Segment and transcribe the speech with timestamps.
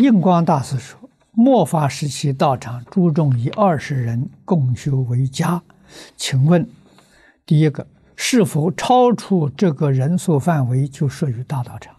[0.00, 0.98] 印光大师说
[1.32, 5.62] ：“末法时期道场，注重以二十人共修为佳。
[6.16, 6.66] 请问，
[7.44, 7.86] 第一个
[8.16, 11.94] 是否超出这个人数范围就属于大道场？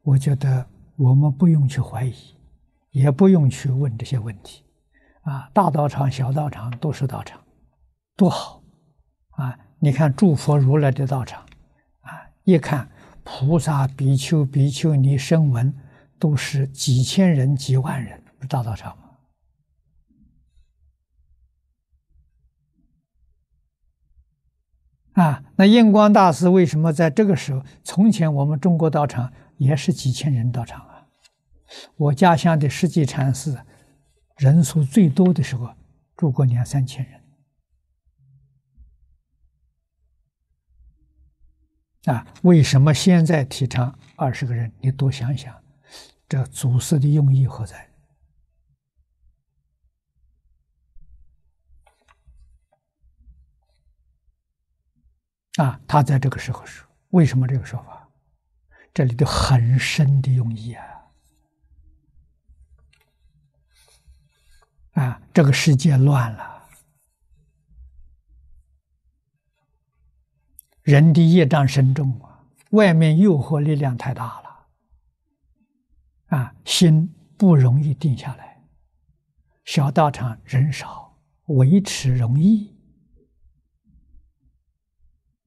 [0.00, 0.64] 我觉得
[0.96, 2.14] 我们不用去怀疑，
[2.92, 4.64] 也不用去问这些问题。
[5.24, 7.38] 啊，大道场、小道场都是道场，
[8.16, 8.62] 多好！
[9.32, 11.42] 啊，你看诸佛如来的道场，
[12.00, 12.88] 啊，一看
[13.22, 15.70] 菩萨、比丘、比丘尼、声闻。”
[16.22, 19.10] 都是几千人、几万人，不是大道场吗？
[25.14, 27.64] 啊，那印光大师为什么在这个时候？
[27.82, 31.08] 从前我们中国道场也是几千人道场啊。
[31.96, 33.58] 我家乡的实际禅寺，
[34.36, 35.74] 人数最多的时候
[36.16, 37.20] 住过两三千人。
[42.14, 44.72] 啊，为什么现在提倡二十个人？
[44.80, 45.60] 你多想想。
[46.32, 47.90] 这祖师的用意何在？
[55.58, 58.08] 啊，他在这个时候说，为什么这个说法？
[58.94, 60.86] 这里头很深的用意啊！
[64.92, 66.66] 啊，这个世界乱了，
[70.80, 74.51] 人的业障深重啊，外面诱惑力量太大了。
[76.32, 78.64] 啊，心不容易定下来。
[79.66, 82.74] 小道场人少，维持容易。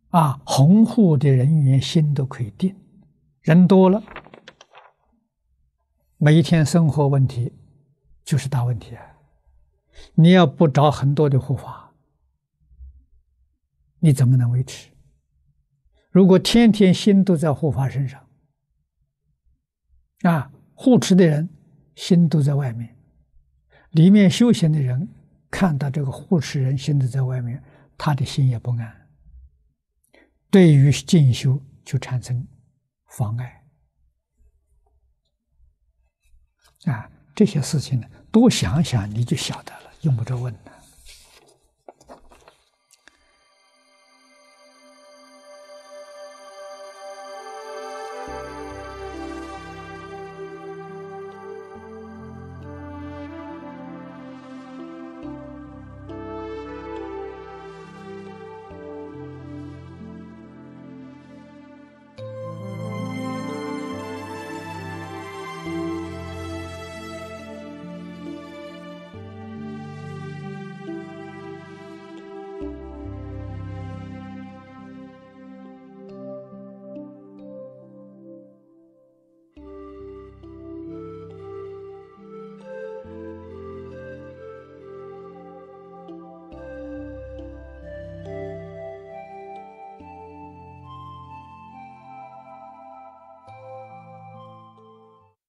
[0.10, 2.76] 啊，红护的人员心都可以定，
[3.42, 4.04] 人多了，
[6.18, 7.52] 每一天生活问题
[8.24, 9.04] 就是大问题啊！
[10.14, 11.96] 你要不找很多的护法，
[13.98, 14.92] 你怎么能维持？
[16.12, 18.30] 如果天天心都在护法身上，
[20.22, 20.52] 啊。
[20.76, 21.50] 护持的人
[21.96, 22.96] 心都在外面，
[23.92, 25.08] 里面修行的人
[25.50, 27.64] 看到这个护持人心都在外面，
[27.98, 29.08] 他的心也不安，
[30.52, 32.46] 对于进修就产生
[33.08, 33.64] 妨碍。
[36.84, 40.60] 啊，这些事情呢，多想想你就晓得了，用不着问了。